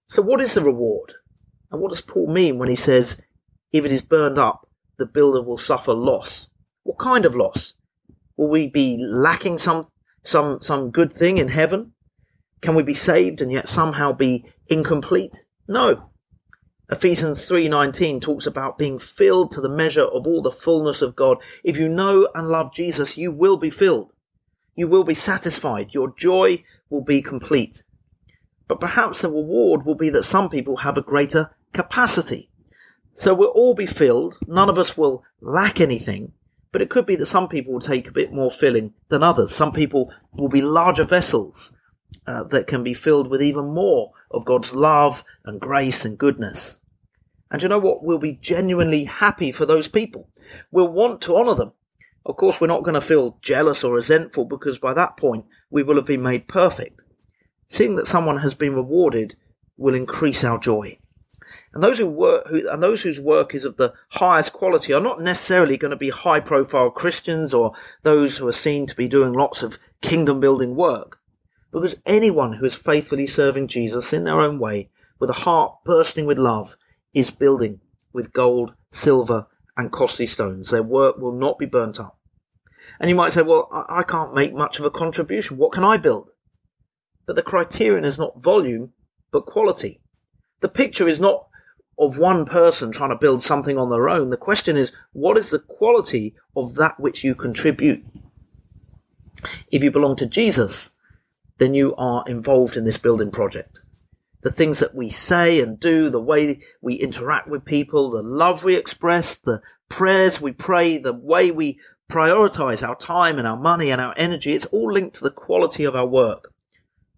So 0.07 0.21
what 0.21 0.41
is 0.41 0.53
the 0.53 0.61
reward? 0.61 1.13
And 1.71 1.81
what 1.81 1.89
does 1.89 2.01
Paul 2.01 2.27
mean 2.27 2.57
when 2.57 2.69
he 2.69 2.75
says, 2.75 3.21
if 3.71 3.85
it 3.85 3.91
is 3.91 4.01
burned 4.01 4.39
up, 4.39 4.67
the 4.97 5.05
builder 5.05 5.41
will 5.41 5.57
suffer 5.57 5.93
loss? 5.93 6.47
What 6.83 6.97
kind 6.97 7.25
of 7.25 7.35
loss? 7.35 7.75
Will 8.35 8.49
we 8.49 8.67
be 8.67 8.97
lacking 8.97 9.57
some, 9.57 9.87
some, 10.23 10.61
some 10.61 10.91
good 10.91 11.13
thing 11.13 11.37
in 11.37 11.49
heaven? 11.49 11.93
Can 12.61 12.75
we 12.75 12.83
be 12.83 12.93
saved 12.93 13.41
and 13.41 13.51
yet 13.51 13.67
somehow 13.67 14.11
be 14.11 14.45
incomplete? 14.67 15.45
No. 15.67 16.08
Ephesians 16.91 17.45
3:19 17.47 18.19
talks 18.19 18.47
about 18.47 18.79
being 18.79 18.97
filled 18.97 19.51
to 19.51 19.61
the 19.61 19.69
measure 19.69 20.05
of 20.05 20.25
all 20.25 20.41
the 20.41 20.51
fullness 20.51 21.03
of 21.03 21.15
God. 21.15 21.37
If 21.63 21.77
you 21.77 21.87
know 21.87 22.27
and 22.33 22.47
love 22.47 22.73
Jesus, 22.73 23.15
you 23.15 23.31
will 23.31 23.57
be 23.57 23.69
filled. 23.69 24.11
You 24.75 24.87
will 24.87 25.03
be 25.03 25.13
satisfied. 25.13 25.93
Your 25.93 26.11
joy 26.17 26.63
will 26.89 27.03
be 27.03 27.21
complete. 27.21 27.83
But 28.67 28.79
perhaps 28.79 29.21
the 29.21 29.29
reward 29.29 29.85
will 29.85 29.93
be 29.93 30.09
that 30.09 30.23
some 30.23 30.49
people 30.49 30.77
have 30.77 30.97
a 30.97 31.03
greater 31.03 31.51
capacity. 31.73 32.49
So 33.13 33.35
we'll 33.35 33.49
all 33.49 33.75
be 33.75 33.85
filled. 33.85 34.39
None 34.47 34.69
of 34.69 34.79
us 34.79 34.97
will 34.97 35.23
lack 35.41 35.79
anything. 35.79 36.33
But 36.71 36.81
it 36.81 36.89
could 36.89 37.05
be 37.05 37.15
that 37.17 37.25
some 37.27 37.49
people 37.49 37.73
will 37.73 37.81
take 37.81 38.07
a 38.07 38.13
bit 38.13 38.33
more 38.33 38.49
filling 38.49 38.93
than 39.09 39.21
others. 39.21 39.53
Some 39.53 39.73
people 39.73 40.11
will 40.33 40.49
be 40.49 40.61
larger 40.61 41.03
vessels 41.03 41.71
uh, 42.25 42.43
that 42.45 42.65
can 42.65 42.83
be 42.83 42.93
filled 42.93 43.27
with 43.27 43.43
even 43.43 43.73
more 43.73 44.11
of 44.31 44.45
God's 44.45 44.73
love 44.73 45.23
and 45.45 45.61
grace 45.61 46.03
and 46.03 46.17
goodness. 46.17 46.78
And 47.51 47.61
you 47.61 47.69
know 47.69 47.79
what? 47.79 48.03
We'll 48.03 48.19
be 48.19 48.39
genuinely 48.41 49.05
happy 49.05 49.51
for 49.51 49.65
those 49.65 49.87
people. 49.87 50.29
We'll 50.71 50.87
want 50.87 51.21
to 51.21 51.35
honour 51.35 51.55
them. 51.55 51.71
Of 52.25 52.37
course, 52.37 52.61
we're 52.61 52.67
not 52.67 52.83
going 52.83 52.95
to 52.95 53.01
feel 53.01 53.39
jealous 53.41 53.83
or 53.83 53.95
resentful 53.95 54.45
because 54.45 54.77
by 54.77 54.93
that 54.93 55.17
point 55.17 55.45
we 55.69 55.81
will 55.81 55.95
have 55.95 56.05
been 56.05 56.21
made 56.21 56.47
perfect. 56.47 57.03
Seeing 57.67 57.95
that 57.95 58.07
someone 58.07 58.37
has 58.37 58.53
been 58.53 58.75
rewarded 58.75 59.35
will 59.77 59.95
increase 59.95 60.43
our 60.43 60.59
joy. 60.59 60.99
And 61.73 61.83
those 61.83 61.97
who 61.97 62.07
work, 62.07 62.47
who, 62.47 62.69
and 62.69 62.83
those 62.83 63.01
whose 63.01 63.19
work 63.19 63.55
is 63.55 63.65
of 63.65 63.77
the 63.77 63.93
highest 64.09 64.53
quality 64.53 64.93
are 64.93 65.01
not 65.01 65.21
necessarily 65.21 65.77
going 65.77 65.91
to 65.91 65.97
be 65.97 66.09
high 66.09 66.39
profile 66.39 66.91
Christians 66.91 67.53
or 67.53 67.73
those 68.03 68.37
who 68.37 68.47
are 68.47 68.51
seen 68.53 68.85
to 68.85 68.95
be 68.95 69.07
doing 69.07 69.33
lots 69.33 69.63
of 69.63 69.79
kingdom 70.01 70.39
building 70.39 70.75
work. 70.75 71.19
Because 71.71 71.97
anyone 72.05 72.53
who 72.53 72.65
is 72.65 72.75
faithfully 72.75 73.27
serving 73.27 73.67
Jesus 73.67 74.13
in 74.13 74.23
their 74.23 74.41
own 74.41 74.59
way, 74.59 74.89
with 75.19 75.29
a 75.29 75.33
heart 75.33 75.75
bursting 75.83 76.25
with 76.25 76.37
love, 76.37 76.75
is 77.13 77.31
building 77.31 77.79
with 78.13 78.33
gold, 78.33 78.73
silver, 78.91 79.47
and 79.77 79.91
costly 79.91 80.27
stones. 80.27 80.69
Their 80.69 80.83
work 80.83 81.17
will 81.17 81.31
not 81.31 81.57
be 81.57 81.65
burnt 81.65 81.99
up. 81.99 82.17
And 82.99 83.09
you 83.09 83.15
might 83.15 83.31
say, 83.31 83.41
well, 83.41 83.69
I 83.89 84.03
can't 84.03 84.33
make 84.33 84.53
much 84.53 84.79
of 84.79 84.85
a 84.85 84.91
contribution. 84.91 85.57
What 85.57 85.71
can 85.71 85.83
I 85.83 85.97
build? 85.97 86.29
But 87.25 87.35
the 87.35 87.41
criterion 87.41 88.03
is 88.03 88.19
not 88.19 88.41
volume, 88.41 88.91
but 89.31 89.45
quality. 89.45 90.01
The 90.59 90.69
picture 90.69 91.07
is 91.07 91.21
not 91.21 91.47
of 91.97 92.17
one 92.17 92.45
person 92.45 92.91
trying 92.91 93.11
to 93.11 93.15
build 93.15 93.41
something 93.41 93.77
on 93.77 93.89
their 93.89 94.09
own. 94.09 94.29
The 94.29 94.37
question 94.37 94.75
is, 94.75 94.91
what 95.13 95.37
is 95.37 95.49
the 95.49 95.59
quality 95.59 96.35
of 96.55 96.75
that 96.75 96.99
which 96.99 97.23
you 97.23 97.35
contribute? 97.35 98.03
If 99.71 99.83
you 99.83 99.91
belong 99.91 100.15
to 100.17 100.25
Jesus, 100.25 100.91
then 101.57 101.73
you 101.73 101.95
are 101.95 102.23
involved 102.27 102.75
in 102.75 102.85
this 102.85 102.97
building 102.97 103.31
project. 103.31 103.81
The 104.41 104.51
things 104.51 104.79
that 104.79 104.95
we 104.95 105.09
say 105.09 105.61
and 105.61 105.79
do, 105.79 106.09
the 106.09 106.21
way 106.21 106.61
we 106.81 106.95
interact 106.95 107.49
with 107.49 107.65
people, 107.65 108.11
the 108.11 108.21
love 108.21 108.63
we 108.63 108.75
express, 108.75 109.35
the 109.35 109.61
prayers 109.89 110.39
we 110.39 110.53
pray, 110.53 110.97
the 110.97 111.13
way 111.13 111.51
we 111.51 111.79
prioritize 112.09 112.87
our 112.87 112.95
time 112.95 113.37
and 113.37 113.47
our 113.47 113.57
money 113.57 113.91
and 113.91 114.01
our 114.01 114.13
energy, 114.17 114.53
it's 114.53 114.65
all 114.67 114.91
linked 114.91 115.15
to 115.15 115.23
the 115.23 115.31
quality 115.31 115.83
of 115.83 115.95
our 115.95 116.07
work. 116.07 116.51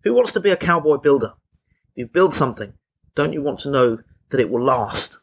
Who 0.03 0.13
wants 0.13 0.31
to 0.33 0.39
be 0.39 0.49
a 0.49 0.57
cowboy 0.57 0.97
builder? 0.97 1.33
If 1.95 1.97
you 1.97 2.07
build 2.07 2.33
something, 2.33 2.73
don't 3.15 3.33
you 3.33 3.41
want 3.41 3.59
to 3.59 3.71
know 3.71 3.99
that 4.29 4.39
it 4.39 4.49
will 4.49 4.63
last? 4.63 5.19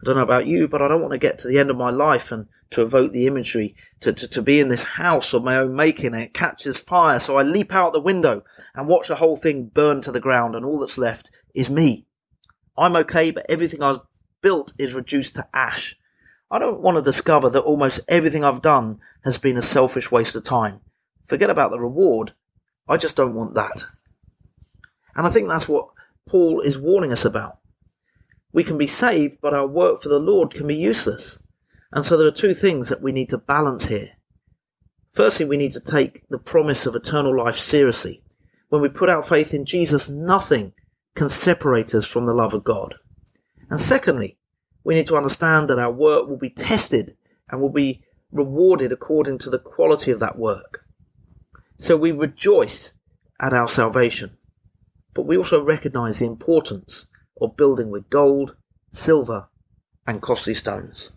I 0.00 0.06
don't 0.06 0.16
know 0.16 0.22
about 0.22 0.46
you, 0.46 0.66
but 0.66 0.80
I 0.80 0.88
don't 0.88 1.02
want 1.02 1.12
to 1.12 1.18
get 1.18 1.38
to 1.40 1.48
the 1.48 1.58
end 1.58 1.70
of 1.70 1.76
my 1.76 1.90
life 1.90 2.32
and 2.32 2.46
to 2.70 2.82
evoke 2.82 3.12
the 3.12 3.26
imagery 3.26 3.74
to, 4.00 4.12
to, 4.12 4.28
to 4.28 4.42
be 4.42 4.60
in 4.60 4.68
this 4.68 4.84
house 4.84 5.34
of 5.34 5.44
my 5.44 5.56
own 5.56 5.74
making 5.74 6.14
and 6.14 6.22
it 6.22 6.32
catches 6.32 6.78
fire. 6.78 7.18
So 7.18 7.36
I 7.36 7.42
leap 7.42 7.74
out 7.74 7.92
the 7.92 8.00
window 8.00 8.42
and 8.74 8.88
watch 8.88 9.08
the 9.08 9.16
whole 9.16 9.36
thing 9.36 9.66
burn 9.66 10.00
to 10.02 10.12
the 10.12 10.20
ground 10.20 10.54
and 10.54 10.64
all 10.64 10.78
that's 10.78 10.96
left 10.96 11.30
is 11.54 11.68
me. 11.68 12.06
I'm 12.78 12.96
okay, 12.96 13.30
but 13.30 13.44
everything 13.48 13.82
I've 13.82 14.00
built 14.40 14.72
is 14.78 14.94
reduced 14.94 15.34
to 15.34 15.46
ash. 15.52 15.96
I 16.50 16.58
don't 16.58 16.80
want 16.80 16.96
to 16.96 17.02
discover 17.02 17.50
that 17.50 17.60
almost 17.60 18.00
everything 18.08 18.42
I've 18.42 18.62
done 18.62 19.00
has 19.24 19.36
been 19.36 19.56
a 19.56 19.62
selfish 19.62 20.10
waste 20.10 20.34
of 20.34 20.44
time. 20.44 20.80
Forget 21.26 21.50
about 21.50 21.70
the 21.70 21.78
reward. 21.78 22.32
I 22.88 22.96
just 22.96 23.16
don't 23.16 23.34
want 23.34 23.54
that. 23.54 23.84
And 25.14 25.26
I 25.26 25.30
think 25.30 25.48
that's 25.48 25.68
what 25.68 25.90
Paul 26.26 26.60
is 26.60 26.78
warning 26.78 27.12
us 27.12 27.24
about. 27.24 27.59
We 28.52 28.64
can 28.64 28.78
be 28.78 28.86
saved, 28.86 29.38
but 29.40 29.54
our 29.54 29.66
work 29.66 30.02
for 30.02 30.08
the 30.08 30.18
Lord 30.18 30.52
can 30.52 30.66
be 30.66 30.76
useless. 30.76 31.38
And 31.92 32.04
so 32.04 32.16
there 32.16 32.26
are 32.26 32.32
two 32.32 32.54
things 32.54 32.88
that 32.88 33.02
we 33.02 33.12
need 33.12 33.28
to 33.30 33.38
balance 33.38 33.86
here. 33.86 34.10
Firstly, 35.12 35.46
we 35.46 35.56
need 35.56 35.72
to 35.72 35.80
take 35.80 36.26
the 36.28 36.38
promise 36.38 36.86
of 36.86 36.94
eternal 36.94 37.36
life 37.36 37.56
seriously. 37.56 38.22
When 38.68 38.80
we 38.80 38.88
put 38.88 39.08
our 39.08 39.22
faith 39.22 39.52
in 39.52 39.64
Jesus, 39.64 40.08
nothing 40.08 40.72
can 41.16 41.28
separate 41.28 41.94
us 41.94 42.06
from 42.06 42.26
the 42.26 42.34
love 42.34 42.54
of 42.54 42.64
God. 42.64 42.94
And 43.68 43.80
secondly, 43.80 44.38
we 44.84 44.94
need 44.94 45.08
to 45.08 45.16
understand 45.16 45.68
that 45.68 45.78
our 45.78 45.92
work 45.92 46.28
will 46.28 46.38
be 46.38 46.50
tested 46.50 47.16
and 47.48 47.60
will 47.60 47.72
be 47.72 48.02
rewarded 48.32 48.92
according 48.92 49.38
to 49.38 49.50
the 49.50 49.58
quality 49.58 50.10
of 50.10 50.20
that 50.20 50.38
work. 50.38 50.84
So 51.76 51.96
we 51.96 52.12
rejoice 52.12 52.94
at 53.40 53.52
our 53.52 53.68
salvation, 53.68 54.36
but 55.14 55.26
we 55.26 55.36
also 55.36 55.62
recognize 55.62 56.20
the 56.20 56.26
importance 56.26 57.06
of 57.40 57.56
building 57.56 57.90
with 57.90 58.10
gold, 58.10 58.54
silver, 58.92 59.48
and 60.06 60.20
costly 60.20 60.54
stones. 60.54 61.10